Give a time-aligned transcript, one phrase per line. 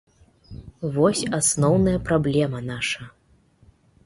[0.95, 3.01] Вось асноўная праблема наша.